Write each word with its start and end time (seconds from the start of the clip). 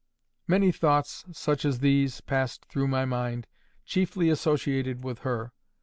Many 0.47 0.71
thoughts 0.71 1.25
such 1.31 1.63
as 1.63 1.77
these 1.77 2.21
passed 2.21 2.65
through 2.65 2.87
my 2.87 3.05
mind, 3.05 3.45
chiefly 3.85 4.29
associated 4.31 5.03
with 5.03 5.19
her. 5.19 5.51